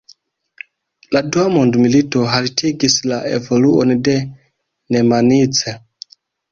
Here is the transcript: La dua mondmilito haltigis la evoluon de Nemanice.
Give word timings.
La 1.17 1.21
dua 1.35 1.43
mondmilito 1.57 2.25
haltigis 2.31 2.97
la 3.13 3.23
evoluon 3.35 3.97
de 4.09 4.19
Nemanice. 4.97 5.81